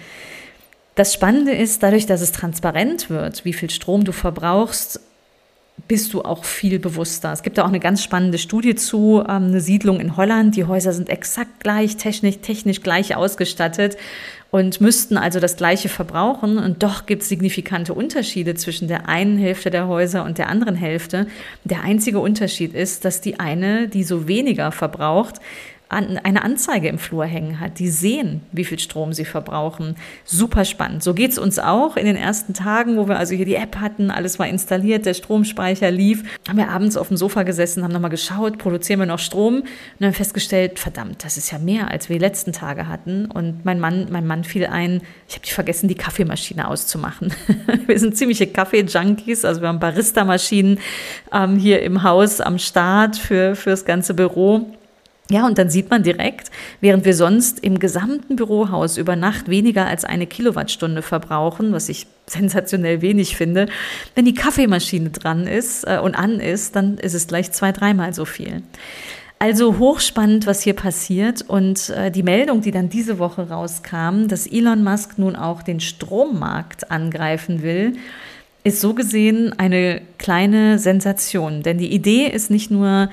Das 0.95 1.13
Spannende 1.13 1.53
ist, 1.53 1.83
dadurch, 1.83 2.07
dass 2.07 2.21
es 2.21 2.33
transparent 2.33 3.11
wird, 3.11 3.45
wie 3.45 3.53
viel 3.53 3.71
Strom 3.71 4.05
du 4.05 4.13
verbrauchst, 4.13 5.01
bist 5.89 6.15
du 6.15 6.23
auch 6.23 6.45
viel 6.45 6.79
bewusster. 6.79 7.33
Es 7.33 7.43
gibt 7.43 7.59
da 7.59 7.65
auch 7.65 7.69
eine 7.69 7.81
ganz 7.81 8.03
spannende 8.03 8.39
Studie 8.39 8.75
zu, 8.75 9.21
ähm, 9.29 9.47
eine 9.47 9.61
Siedlung 9.61 10.01
in 10.01 10.17
Holland. 10.17 10.57
Die 10.57 10.65
Häuser 10.65 10.93
sind 10.93 11.09
exakt 11.09 11.61
gleich, 11.61 11.97
technisch, 11.97 12.39
technisch 12.39 12.83
gleich 12.83 13.17
ausgestattet 13.17 13.97
und 14.51 14.81
müssten 14.81 15.17
also 15.17 15.41
das 15.41 15.57
gleiche 15.57 15.89
verbrauchen. 15.89 16.59
Und 16.59 16.83
doch 16.83 17.07
gibt 17.07 17.23
es 17.23 17.29
signifikante 17.29 17.95
Unterschiede 17.95 18.55
zwischen 18.55 18.87
der 18.87 19.09
einen 19.09 19.39
Hälfte 19.39 19.71
der 19.71 19.89
Häuser 19.89 20.25
und 20.25 20.39
der 20.39 20.49
anderen 20.49 20.77
Hälfte. 20.77 21.27
Der 21.65 21.83
einzige 21.83 22.21
Unterschied 22.21 22.75
ist, 22.75 23.05
dass 23.05 23.21
die 23.21 23.41
eine, 23.41 23.89
die 23.89 24.05
so 24.05 24.29
weniger 24.29 24.71
verbraucht, 24.71 25.41
eine 25.93 26.43
Anzeige 26.43 26.89
im 26.89 26.99
Flur 26.99 27.25
hängen 27.25 27.61
hat. 27.61 27.79
Die 27.79 27.89
sehen, 27.89 28.41
wie 28.53 28.65
viel 28.65 28.79
Strom 28.79 29.13
sie 29.13 29.25
verbrauchen. 29.25 29.97
Super 30.25 30.65
spannend. 30.65 31.03
So 31.03 31.15
geht 31.15 31.33
es 31.33 31.39
uns 31.39 31.59
auch 31.59 31.97
in 31.97 32.07
den 32.07 32.17
ersten 32.17 32.55
Tagen, 32.55 32.97
wo 32.97 33.09
wir 33.09 33.19
also 33.19 33.35
hier 33.35 33.45
die 33.45 33.55
App 33.55 33.77
hatten, 33.77 34.11
alles 34.11 34.39
war 34.39 34.49
installiert, 34.49 35.07
der 35.07 35.15
Stromspeicher 35.15 35.91
lief. 35.91 36.25
Haben 36.49 36.59
wir 36.59 36.71
abends 36.71 36.97
auf 36.97 37.09
dem 37.09 37.17
Sofa 37.17 37.43
gesessen, 37.43 37.85
haben 37.85 37.93
nochmal 37.93 38.11
geschaut, 38.11 38.59
produzieren 38.59 39.01
wir 39.01 39.07
noch 39.07 39.19
Strom 39.19 39.63
und 39.99 40.07
haben 40.07 40.13
festgestellt, 40.13 40.79
verdammt, 40.79 41.25
das 41.25 41.37
ist 41.37 41.51
ja 41.51 41.59
mehr, 41.59 41.91
als 41.91 42.09
wir 42.09 42.17
die 42.17 42.25
letzten 42.25 42.53
Tage 42.53 42.89
hatten. 42.89 43.27
Und 43.27 43.65
mein 43.65 43.79
Mann, 43.79 44.09
mein 44.11 44.27
Mann 44.27 44.45
fiel 44.45 44.67
ein, 44.67 45.03
ich 45.29 45.35
habe 45.37 45.47
vergessen, 45.47 45.89
die 45.89 45.95
Kaffeemaschine 45.95 46.69
auszumachen. 46.69 47.33
wir 47.87 47.99
sind 47.99 48.17
ziemliche 48.17 48.47
Kaffee-Junkies, 48.47 49.45
also 49.45 49.61
wir 49.61 49.69
haben 49.69 49.79
Barista-Maschinen 49.79 50.79
ähm, 51.33 51.57
hier 51.57 51.83
im 51.83 52.03
Haus 52.03 52.41
am 52.41 52.59
Start 52.59 53.17
für, 53.17 53.55
für 53.55 53.71
das 53.71 53.85
ganze 53.85 54.15
Büro. 54.15 54.67
Ja, 55.31 55.47
und 55.47 55.57
dann 55.57 55.71
sieht 55.71 55.89
man 55.89 56.03
direkt, 56.03 56.51
während 56.81 57.05
wir 57.05 57.15
sonst 57.15 57.61
im 57.61 57.79
gesamten 57.79 58.37
Bürohaus 58.37 58.99
über 58.99 59.17
Nacht 59.17 59.49
weniger 59.49 59.87
als 59.87 60.05
eine 60.05 60.27
Kilowattstunde 60.27 61.01
verbrauchen, 61.01 61.73
was 61.73 61.89
ich 61.89 62.07
sensationell 62.27 63.03
wenig 63.03 63.37
finde, 63.37 63.67
wenn 64.15 64.25
die 64.25 64.35
Kaffeemaschine 64.35 65.11
dran 65.11 65.47
ist 65.47 65.85
äh, 65.85 65.99
und 66.03 66.17
an 66.17 66.41
ist, 66.41 66.77
dann 66.77 66.99
ist 66.99 67.15
es 67.15 67.29
gleich 67.29 67.53
zwei, 67.53 67.73
dreimal 67.73 68.13
so 68.13 68.25
viel. 68.25 68.63
Also 69.39 69.79
hochspannend, 69.79 70.47
was 70.47 70.63
hier 70.63 70.75
passiert. 70.75 71.43
Und 71.43 71.89
äh, 71.91 72.11
die 72.13 72.23
Meldung, 72.23 72.61
die 72.61 72.71
dann 72.71 72.89
diese 72.89 73.19
Woche 73.19 73.49
rauskam, 73.49 74.29
dass 74.29 74.47
Elon 74.47 74.85
Musk 74.85 75.19
nun 75.19 75.35
auch 75.35 75.63
den 75.63 75.81
Strommarkt 75.81 76.93
angreifen 76.93 77.63
will, 77.63 77.95
ist 78.63 78.81
so 78.81 78.95
gesehen 78.95 79.53
eine 79.59 80.03
kleine 80.19 80.79
Sensation. 80.79 81.65
Denn 81.65 81.79
die 81.79 81.93
Idee 81.93 82.27
ist 82.27 82.51
nicht 82.51 82.71
nur, 82.71 83.11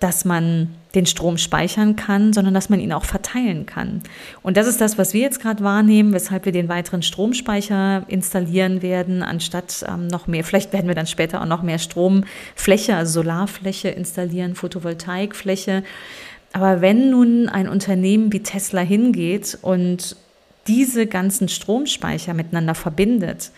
dass 0.00 0.26
man 0.26 0.68
den 0.94 1.06
Strom 1.06 1.38
speichern 1.38 1.96
kann, 1.96 2.32
sondern 2.32 2.54
dass 2.54 2.68
man 2.68 2.80
ihn 2.80 2.92
auch 2.92 3.04
verteilen 3.04 3.66
kann. 3.66 4.02
Und 4.42 4.56
das 4.56 4.66
ist 4.66 4.80
das, 4.80 4.98
was 4.98 5.14
wir 5.14 5.20
jetzt 5.20 5.40
gerade 5.40 5.62
wahrnehmen, 5.62 6.12
weshalb 6.12 6.44
wir 6.44 6.52
den 6.52 6.68
weiteren 6.68 7.02
Stromspeicher 7.02 8.04
installieren 8.08 8.82
werden, 8.82 9.22
anstatt 9.22 9.84
ähm, 9.88 10.08
noch 10.08 10.26
mehr, 10.26 10.44
vielleicht 10.44 10.72
werden 10.72 10.88
wir 10.88 10.94
dann 10.94 11.06
später 11.06 11.40
auch 11.40 11.46
noch 11.46 11.62
mehr 11.62 11.78
Stromfläche, 11.78 12.96
also 12.96 13.22
Solarfläche 13.22 13.88
installieren, 13.88 14.54
Photovoltaikfläche. 14.54 15.84
Aber 16.52 16.80
wenn 16.80 17.10
nun 17.10 17.48
ein 17.48 17.68
Unternehmen 17.68 18.32
wie 18.32 18.42
Tesla 18.42 18.80
hingeht 18.80 19.58
und 19.62 20.16
diese 20.66 21.06
ganzen 21.06 21.48
Stromspeicher 21.48 22.34
miteinander 22.34 22.74
verbindet, 22.74 23.52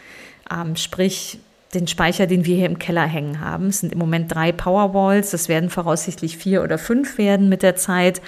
ähm, 0.51 0.77
sprich 0.77 1.39
den 1.75 1.87
Speicher, 1.87 2.27
den 2.27 2.45
wir 2.45 2.57
hier 2.57 2.67
im 2.67 2.79
Keller 2.79 3.07
hängen 3.07 3.41
haben. 3.41 3.69
Es 3.69 3.81
sind 3.81 3.93
im 3.93 3.99
Moment 3.99 4.35
drei 4.35 4.53
Powerwalls, 4.53 5.31
das 5.31 5.49
werden 5.49 5.71
voraussichtlich 5.71 6.37
vier 6.37 6.63
oder 6.63 6.79
fünf 6.79 7.19
werden 7.19 7.49
mit 7.49 7.63
der 7.63 7.77
Zeit. 7.77 8.21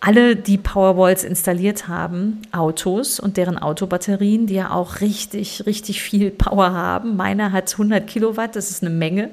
Alle, 0.00 0.36
die 0.36 0.58
Powerwalls 0.58 1.24
installiert 1.24 1.88
haben, 1.88 2.42
Autos 2.52 3.18
und 3.18 3.36
deren 3.36 3.58
Autobatterien, 3.58 4.46
die 4.46 4.54
ja 4.54 4.70
auch 4.70 5.00
richtig, 5.00 5.66
richtig 5.66 6.00
viel 6.02 6.30
Power 6.30 6.72
haben. 6.72 7.16
Meiner 7.16 7.52
hat 7.52 7.72
100 7.72 8.06
Kilowatt, 8.06 8.54
das 8.54 8.70
ist 8.70 8.82
eine 8.82 8.94
Menge. 8.94 9.30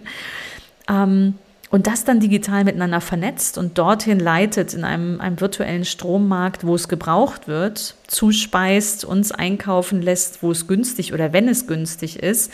Ähm, 0.89 1.36
und 1.69 1.88
das 1.88 2.03
dann 2.03 2.19
digital 2.19 2.63
miteinander 2.63 3.01
vernetzt 3.01 3.57
und 3.57 3.77
dorthin 3.77 4.19
leitet 4.19 4.74
in 4.74 4.84
einem, 4.84 5.19
einem 5.19 5.39
virtuellen 5.39 5.86
Strommarkt, 5.86 6.65
wo 6.65 6.75
es 6.75 6.88
gebraucht 6.88 7.48
wird, 7.48 7.95
zuspeist, 8.07 9.05
uns 9.05 9.31
einkaufen 9.31 10.01
lässt, 10.01 10.41
wo 10.41 10.51
es 10.51 10.67
günstig 10.67 11.13
oder 11.13 11.31
wenn 11.34 11.48
es 11.48 11.67
günstig 11.67 12.22
ist 12.22 12.51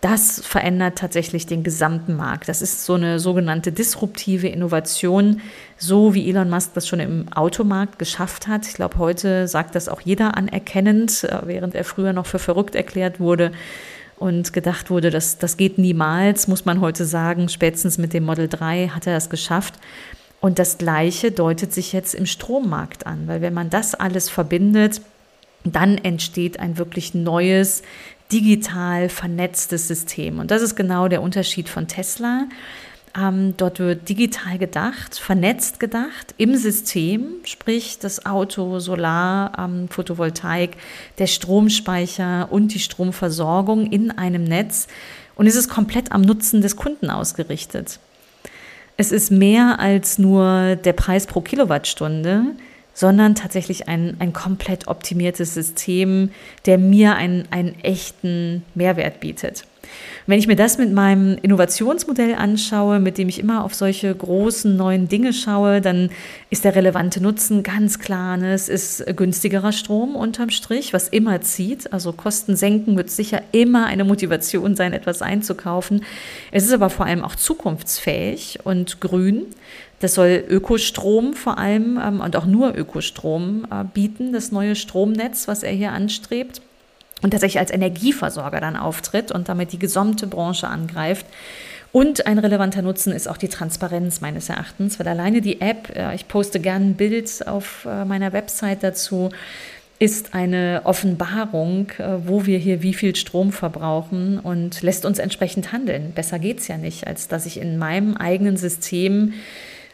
das 0.00 0.40
verändert 0.44 0.98
tatsächlich 0.98 1.46
den 1.46 1.62
gesamten 1.62 2.16
Markt. 2.16 2.48
Das 2.48 2.62
ist 2.62 2.84
so 2.84 2.94
eine 2.94 3.18
sogenannte 3.18 3.72
disruptive 3.72 4.46
Innovation, 4.46 5.40
so 5.78 6.14
wie 6.14 6.28
Elon 6.28 6.50
Musk 6.50 6.74
das 6.74 6.86
schon 6.86 7.00
im 7.00 7.32
Automarkt 7.32 7.98
geschafft 7.98 8.46
hat. 8.46 8.66
Ich 8.66 8.74
glaube, 8.74 8.98
heute 8.98 9.48
sagt 9.48 9.74
das 9.74 9.88
auch 9.88 10.00
jeder 10.00 10.36
anerkennend, 10.36 11.24
äh, 11.24 11.40
während 11.44 11.74
er 11.74 11.84
früher 11.84 12.12
noch 12.12 12.26
für 12.26 12.38
verrückt 12.38 12.74
erklärt 12.74 13.20
wurde 13.20 13.52
und 14.18 14.52
gedacht 14.52 14.90
wurde, 14.90 15.10
das, 15.10 15.38
das 15.38 15.56
geht 15.56 15.78
niemals, 15.78 16.46
muss 16.46 16.64
man 16.64 16.80
heute 16.80 17.04
sagen. 17.04 17.48
Spätestens 17.48 17.98
mit 17.98 18.12
dem 18.12 18.24
Model 18.24 18.48
3 18.48 18.88
hat 18.94 19.06
er 19.06 19.14
das 19.14 19.30
geschafft. 19.30 19.74
Und 20.40 20.58
das 20.58 20.78
Gleiche 20.78 21.32
deutet 21.32 21.72
sich 21.72 21.92
jetzt 21.92 22.14
im 22.14 22.26
Strommarkt 22.26 23.06
an, 23.06 23.26
weil 23.26 23.40
wenn 23.40 23.54
man 23.54 23.70
das 23.70 23.94
alles 23.94 24.28
verbindet, 24.28 25.00
dann 25.64 25.98
entsteht 25.98 26.60
ein 26.60 26.78
wirklich 26.78 27.14
neues, 27.14 27.82
digital 28.32 29.08
vernetztes 29.08 29.88
System. 29.88 30.38
Und 30.38 30.50
das 30.50 30.62
ist 30.62 30.74
genau 30.74 31.08
der 31.08 31.22
Unterschied 31.22 31.68
von 31.68 31.86
Tesla. 31.88 32.46
Ähm, 33.18 33.54
dort 33.56 33.78
wird 33.78 34.08
digital 34.08 34.58
gedacht, 34.58 35.18
vernetzt 35.18 35.80
gedacht 35.80 36.34
im 36.36 36.56
System, 36.56 37.26
sprich 37.44 37.98
das 37.98 38.26
Auto, 38.26 38.78
Solar, 38.78 39.52
ähm, 39.58 39.88
Photovoltaik, 39.88 40.76
der 41.18 41.26
Stromspeicher 41.26 42.48
und 42.50 42.74
die 42.74 42.78
Stromversorgung 42.78 43.90
in 43.90 44.10
einem 44.10 44.44
Netz. 44.44 44.86
Und 45.34 45.46
es 45.46 45.54
ist 45.54 45.68
komplett 45.70 46.12
am 46.12 46.22
Nutzen 46.22 46.60
des 46.60 46.76
Kunden 46.76 47.08
ausgerichtet. 47.08 48.00
Es 48.98 49.12
ist 49.12 49.30
mehr 49.30 49.78
als 49.78 50.18
nur 50.18 50.76
der 50.76 50.94
Preis 50.94 51.26
pro 51.26 51.40
Kilowattstunde 51.40 52.54
sondern 52.96 53.34
tatsächlich 53.34 53.88
ein, 53.88 54.16
ein 54.20 54.32
komplett 54.32 54.88
optimiertes 54.88 55.52
System, 55.52 56.30
der 56.64 56.78
mir 56.78 57.14
einen, 57.14 57.44
einen 57.50 57.78
echten 57.82 58.64
Mehrwert 58.74 59.20
bietet. 59.20 59.64
Wenn 60.26 60.38
ich 60.38 60.46
mir 60.46 60.56
das 60.56 60.78
mit 60.78 60.92
meinem 60.92 61.38
Innovationsmodell 61.40 62.34
anschaue, 62.34 62.98
mit 62.98 63.18
dem 63.18 63.28
ich 63.28 63.38
immer 63.38 63.64
auf 63.64 63.74
solche 63.74 64.12
großen 64.12 64.76
neuen 64.76 65.08
Dinge 65.08 65.32
schaue, 65.32 65.80
dann 65.80 66.10
ist 66.50 66.64
der 66.64 66.74
relevante 66.74 67.22
Nutzen 67.22 67.62
ganz 67.62 67.98
klar. 67.98 68.36
Ne? 68.36 68.52
Es 68.52 68.68
ist 68.68 69.04
günstigerer 69.14 69.72
Strom 69.72 70.16
unterm 70.16 70.50
Strich, 70.50 70.92
was 70.92 71.08
immer 71.08 71.42
zieht. 71.42 71.92
Also 71.92 72.12
Kosten 72.12 72.56
senken 72.56 72.96
wird 72.96 73.10
sicher 73.10 73.42
immer 73.52 73.86
eine 73.86 74.04
Motivation 74.04 74.74
sein, 74.74 74.92
etwas 74.92 75.22
einzukaufen. 75.22 76.04
Es 76.50 76.64
ist 76.64 76.72
aber 76.72 76.90
vor 76.90 77.06
allem 77.06 77.22
auch 77.22 77.36
zukunftsfähig 77.36 78.60
und 78.64 79.00
grün. 79.00 79.46
Das 80.00 80.14
soll 80.14 80.44
Ökostrom 80.48 81.34
vor 81.34 81.58
allem 81.58 81.98
ähm, 82.02 82.20
und 82.20 82.36
auch 82.36 82.46
nur 82.46 82.76
Ökostrom 82.76 83.66
äh, 83.70 83.84
bieten, 83.84 84.32
das 84.32 84.52
neue 84.52 84.76
Stromnetz, 84.76 85.48
was 85.48 85.62
er 85.62 85.72
hier 85.72 85.92
anstrebt 85.92 86.60
und 87.22 87.30
tatsächlich 87.30 87.58
als 87.58 87.70
Energieversorger 87.70 88.60
dann 88.60 88.76
auftritt 88.76 89.32
und 89.32 89.48
damit 89.48 89.72
die 89.72 89.78
gesamte 89.78 90.26
Branche 90.26 90.68
angreift. 90.68 91.26
Und 91.92 92.26
ein 92.26 92.38
relevanter 92.38 92.82
Nutzen 92.82 93.12
ist 93.12 93.26
auch 93.26 93.38
die 93.38 93.48
Transparenz 93.48 94.20
meines 94.20 94.50
Erachtens, 94.50 94.98
weil 94.98 95.08
alleine 95.08 95.40
die 95.40 95.62
App, 95.62 95.96
äh, 95.96 96.14
ich 96.14 96.28
poste 96.28 96.60
gerne 96.60 96.86
ein 96.86 96.94
Bild 96.94 97.46
auf 97.46 97.86
äh, 97.90 98.04
meiner 98.04 98.34
Website 98.34 98.82
dazu, 98.82 99.30
ist 99.98 100.34
eine 100.34 100.82
Offenbarung, 100.84 101.88
äh, 101.96 102.18
wo 102.26 102.44
wir 102.44 102.58
hier 102.58 102.82
wie 102.82 102.92
viel 102.92 103.16
Strom 103.16 103.50
verbrauchen 103.50 104.38
und 104.38 104.82
lässt 104.82 105.06
uns 105.06 105.18
entsprechend 105.18 105.72
handeln. 105.72 106.12
Besser 106.14 106.38
geht 106.38 106.58
es 106.58 106.68
ja 106.68 106.76
nicht, 106.76 107.06
als 107.06 107.28
dass 107.28 107.46
ich 107.46 107.58
in 107.58 107.78
meinem 107.78 108.14
eigenen 108.14 108.58
System 108.58 109.32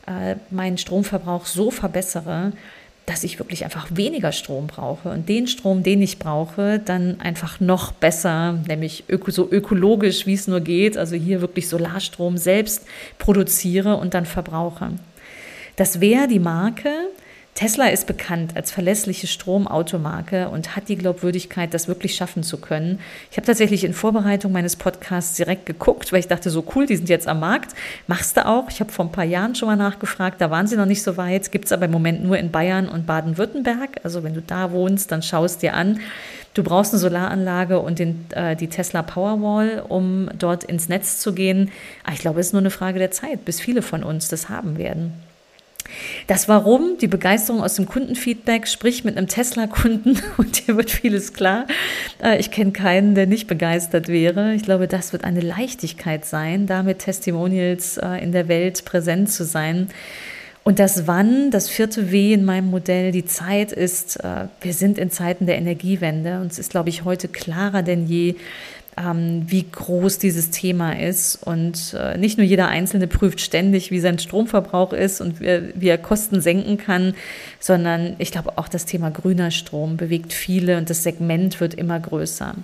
äh, 0.06 0.36
meinen 0.50 0.78
Stromverbrauch 0.78 1.46
so 1.46 1.70
verbessere, 1.70 2.52
dass 3.06 3.24
ich 3.24 3.38
wirklich 3.38 3.64
einfach 3.64 3.88
weniger 3.90 4.30
Strom 4.30 4.68
brauche 4.68 5.10
und 5.10 5.28
den 5.28 5.48
Strom, 5.48 5.82
den 5.82 6.02
ich 6.02 6.18
brauche, 6.18 6.78
dann 6.78 7.20
einfach 7.20 7.58
noch 7.58 7.92
besser, 7.92 8.58
nämlich 8.68 9.04
öko, 9.08 9.30
so 9.30 9.50
ökologisch, 9.50 10.26
wie 10.26 10.34
es 10.34 10.46
nur 10.46 10.60
geht, 10.60 10.96
also 10.96 11.16
hier 11.16 11.40
wirklich 11.40 11.68
Solarstrom 11.68 12.38
selbst 12.38 12.86
produziere 13.18 13.96
und 13.96 14.14
dann 14.14 14.24
verbrauche. 14.24 14.90
Das 15.76 16.00
wäre 16.00 16.28
die 16.28 16.38
Marke, 16.38 16.90
Tesla 17.54 17.88
ist 17.88 18.06
bekannt 18.06 18.56
als 18.56 18.70
verlässliche 18.70 19.26
Stromautomarke 19.26 20.48
und 20.48 20.74
hat 20.74 20.88
die 20.88 20.96
Glaubwürdigkeit, 20.96 21.74
das 21.74 21.86
wirklich 21.86 22.14
schaffen 22.14 22.42
zu 22.42 22.56
können. 22.56 22.98
Ich 23.30 23.36
habe 23.36 23.46
tatsächlich 23.46 23.84
in 23.84 23.92
Vorbereitung 23.92 24.52
meines 24.52 24.76
Podcasts 24.76 25.36
direkt 25.36 25.66
geguckt, 25.66 26.12
weil 26.12 26.20
ich 26.20 26.28
dachte, 26.28 26.48
so 26.48 26.64
cool, 26.74 26.86
die 26.86 26.96
sind 26.96 27.10
jetzt 27.10 27.28
am 27.28 27.40
Markt. 27.40 27.74
Machst 28.06 28.38
du 28.38 28.46
auch. 28.46 28.70
Ich 28.70 28.80
habe 28.80 28.90
vor 28.90 29.04
ein 29.04 29.12
paar 29.12 29.24
Jahren 29.24 29.54
schon 29.54 29.68
mal 29.68 29.76
nachgefragt, 29.76 30.40
da 30.40 30.50
waren 30.50 30.66
sie 30.66 30.76
noch 30.76 30.86
nicht 30.86 31.02
so 31.02 31.18
weit. 31.18 31.52
Gibt 31.52 31.66
es 31.66 31.72
aber 31.72 31.84
im 31.84 31.90
Moment 31.90 32.24
nur 32.24 32.38
in 32.38 32.50
Bayern 32.50 32.88
und 32.88 33.06
Baden-Württemberg. 33.06 34.00
Also 34.02 34.22
wenn 34.24 34.32
du 34.32 34.40
da 34.40 34.72
wohnst, 34.72 35.12
dann 35.12 35.22
schaust 35.22 35.60
dir 35.60 35.74
an. 35.74 36.00
Du 36.54 36.62
brauchst 36.62 36.92
eine 36.92 37.00
Solaranlage 37.00 37.80
und 37.80 37.98
den, 37.98 38.26
äh, 38.30 38.56
die 38.56 38.68
Tesla 38.68 39.02
Powerwall, 39.02 39.84
um 39.86 40.30
dort 40.38 40.64
ins 40.64 40.88
Netz 40.88 41.18
zu 41.18 41.34
gehen. 41.34 41.70
Aber 42.02 42.14
ich 42.14 42.20
glaube, 42.20 42.40
es 42.40 42.46
ist 42.46 42.52
nur 42.54 42.62
eine 42.62 42.70
Frage 42.70 42.98
der 42.98 43.10
Zeit, 43.10 43.44
bis 43.44 43.60
viele 43.60 43.82
von 43.82 44.02
uns 44.02 44.28
das 44.28 44.48
haben 44.48 44.78
werden. 44.78 45.12
Das 46.26 46.48
Warum, 46.48 46.98
die 47.00 47.06
Begeisterung 47.06 47.62
aus 47.62 47.74
dem 47.74 47.86
Kundenfeedback, 47.86 48.68
sprich 48.68 49.04
mit 49.04 49.16
einem 49.16 49.28
Tesla-Kunden 49.28 50.20
und 50.36 50.56
hier 50.56 50.76
wird 50.76 50.90
vieles 50.90 51.32
klar. 51.32 51.66
Äh, 52.22 52.38
ich 52.38 52.50
kenne 52.50 52.72
keinen, 52.72 53.14
der 53.14 53.26
nicht 53.26 53.46
begeistert 53.46 54.08
wäre. 54.08 54.54
Ich 54.54 54.62
glaube, 54.62 54.88
das 54.88 55.12
wird 55.12 55.24
eine 55.24 55.40
Leichtigkeit 55.40 56.24
sein, 56.24 56.66
damit 56.66 57.00
Testimonials 57.00 57.98
äh, 57.98 58.22
in 58.22 58.32
der 58.32 58.48
Welt 58.48 58.84
präsent 58.84 59.30
zu 59.30 59.44
sein. 59.44 59.88
Und 60.64 60.78
das 60.78 61.08
Wann, 61.08 61.50
das 61.50 61.68
vierte 61.68 62.12
W 62.12 62.32
in 62.32 62.44
meinem 62.44 62.70
Modell, 62.70 63.10
die 63.10 63.24
Zeit 63.24 63.72
ist, 63.72 64.22
äh, 64.22 64.46
wir 64.60 64.74
sind 64.74 64.96
in 64.96 65.10
Zeiten 65.10 65.46
der 65.46 65.56
Energiewende 65.56 66.40
und 66.40 66.52
es 66.52 66.58
ist, 66.58 66.70
glaube 66.70 66.88
ich, 66.88 67.04
heute 67.04 67.26
klarer 67.26 67.82
denn 67.82 68.06
je, 68.06 68.36
ähm, 68.96 69.44
wie 69.46 69.64
groß 69.70 70.18
dieses 70.18 70.50
Thema 70.50 70.98
ist. 70.98 71.36
Und 71.36 71.94
äh, 71.98 72.18
nicht 72.18 72.38
nur 72.38 72.46
jeder 72.46 72.68
Einzelne 72.68 73.06
prüft 73.06 73.40
ständig, 73.40 73.90
wie 73.90 74.00
sein 74.00 74.18
Stromverbrauch 74.18 74.92
ist 74.92 75.20
und 75.20 75.40
wie, 75.40 75.72
wie 75.74 75.88
er 75.88 75.98
Kosten 75.98 76.40
senken 76.40 76.78
kann, 76.78 77.14
sondern 77.58 78.14
ich 78.18 78.30
glaube 78.32 78.58
auch 78.58 78.68
das 78.68 78.84
Thema 78.84 79.10
grüner 79.10 79.50
Strom 79.50 79.96
bewegt 79.96 80.32
viele 80.32 80.78
und 80.78 80.90
das 80.90 81.02
Segment 81.02 81.60
wird 81.60 81.74
immer 81.74 81.98
größer. 81.98 82.54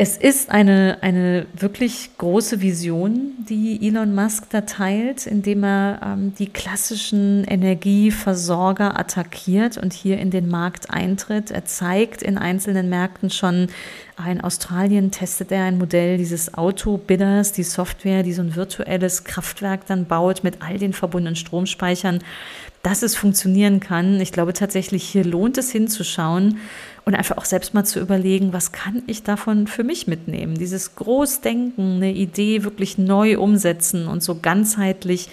Es 0.00 0.16
ist 0.16 0.50
eine, 0.50 0.98
eine 1.00 1.46
wirklich 1.54 2.10
große 2.18 2.60
Vision, 2.60 3.32
die 3.48 3.84
Elon 3.84 4.14
Musk 4.14 4.44
da 4.50 4.60
teilt, 4.60 5.26
indem 5.26 5.64
er 5.64 5.98
ähm, 6.04 6.32
die 6.38 6.46
klassischen 6.46 7.42
Energieversorger 7.42 8.96
attackiert 8.96 9.76
und 9.76 9.92
hier 9.92 10.18
in 10.20 10.30
den 10.30 10.48
Markt 10.48 10.88
eintritt. 10.90 11.50
Er 11.50 11.64
zeigt 11.64 12.22
in 12.22 12.38
einzelnen 12.38 12.88
Märkten 12.88 13.28
schon, 13.30 13.70
in 14.24 14.40
Australien 14.40 15.10
testet 15.10 15.50
er 15.50 15.64
ein 15.64 15.78
Modell 15.78 16.16
dieses 16.16 16.54
Auto-Bidders, 16.54 17.50
die 17.50 17.64
Software, 17.64 18.22
die 18.22 18.32
so 18.32 18.42
ein 18.42 18.54
virtuelles 18.54 19.24
Kraftwerk 19.24 19.86
dann 19.86 20.06
baut 20.06 20.44
mit 20.44 20.62
all 20.62 20.78
den 20.78 20.92
verbundenen 20.92 21.34
Stromspeichern 21.34 22.20
dass 22.88 23.02
es 23.02 23.14
funktionieren 23.14 23.80
kann. 23.80 24.18
Ich 24.18 24.32
glaube 24.32 24.54
tatsächlich, 24.54 25.04
hier 25.04 25.22
lohnt 25.22 25.58
es 25.58 25.70
hinzuschauen 25.70 26.56
und 27.04 27.14
einfach 27.14 27.36
auch 27.36 27.44
selbst 27.44 27.74
mal 27.74 27.84
zu 27.84 28.00
überlegen, 28.00 28.54
was 28.54 28.72
kann 28.72 29.02
ich 29.06 29.22
davon 29.22 29.66
für 29.66 29.84
mich 29.84 30.06
mitnehmen? 30.06 30.54
Dieses 30.54 30.96
Großdenken, 30.96 31.96
eine 31.96 32.12
Idee 32.12 32.64
wirklich 32.64 32.96
neu 32.96 33.38
umsetzen 33.38 34.08
und 34.08 34.22
so 34.22 34.38
ganzheitlich 34.40 35.28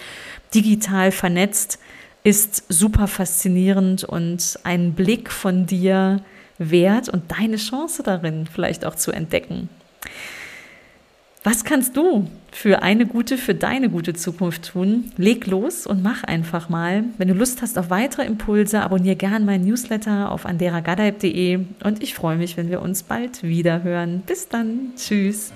digital 0.54 1.12
vernetzt 1.12 1.78
ist 2.24 2.64
super 2.68 3.06
faszinierend 3.06 4.04
und 4.04 4.58
ein 4.64 4.92
Blick 4.92 5.30
von 5.32 5.64
dir 5.64 6.20
wert 6.58 7.08
und 7.08 7.32
deine 7.32 7.56
Chance 7.56 8.02
darin 8.02 8.46
vielleicht 8.52 8.84
auch 8.84 8.96
zu 8.96 9.12
entdecken. 9.12 9.70
Was 11.46 11.62
kannst 11.62 11.96
du 11.96 12.26
für 12.50 12.82
eine 12.82 13.06
gute, 13.06 13.38
für 13.38 13.54
deine 13.54 13.88
gute 13.88 14.14
Zukunft 14.14 14.72
tun? 14.72 15.12
Leg 15.16 15.46
los 15.46 15.86
und 15.86 16.02
mach 16.02 16.24
einfach 16.24 16.68
mal. 16.68 17.04
Wenn 17.18 17.28
du 17.28 17.34
Lust 17.34 17.62
hast 17.62 17.78
auf 17.78 17.88
weitere 17.88 18.26
Impulse, 18.26 18.80
abonniere 18.80 19.14
gern 19.14 19.44
meinen 19.44 19.64
Newsletter 19.64 20.32
auf 20.32 20.44
anderagadaib.de 20.44 21.60
und 21.84 22.02
ich 22.02 22.14
freue 22.14 22.36
mich, 22.36 22.56
wenn 22.56 22.68
wir 22.68 22.82
uns 22.82 23.04
bald 23.04 23.44
wieder 23.44 23.84
hören. 23.84 24.24
Bis 24.26 24.48
dann. 24.48 24.90
Tschüss. 24.96 25.52